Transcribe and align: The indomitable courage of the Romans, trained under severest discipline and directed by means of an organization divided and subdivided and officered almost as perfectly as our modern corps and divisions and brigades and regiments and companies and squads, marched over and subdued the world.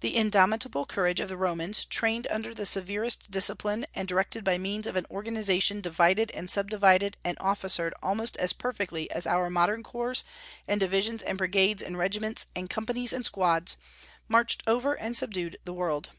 The 0.00 0.14
indomitable 0.14 0.84
courage 0.84 1.18
of 1.18 1.30
the 1.30 1.36
Romans, 1.38 1.86
trained 1.86 2.26
under 2.30 2.54
severest 2.62 3.30
discipline 3.30 3.86
and 3.94 4.06
directed 4.06 4.44
by 4.44 4.58
means 4.58 4.86
of 4.86 4.96
an 4.96 5.06
organization 5.10 5.80
divided 5.80 6.30
and 6.32 6.50
subdivided 6.50 7.16
and 7.24 7.38
officered 7.40 7.94
almost 8.02 8.36
as 8.36 8.52
perfectly 8.52 9.10
as 9.10 9.26
our 9.26 9.48
modern 9.48 9.82
corps 9.82 10.24
and 10.68 10.78
divisions 10.78 11.22
and 11.22 11.38
brigades 11.38 11.82
and 11.82 11.96
regiments 11.96 12.48
and 12.54 12.68
companies 12.68 13.14
and 13.14 13.24
squads, 13.24 13.78
marched 14.28 14.62
over 14.66 14.92
and 14.92 15.16
subdued 15.16 15.56
the 15.64 15.72
world. 15.72 16.10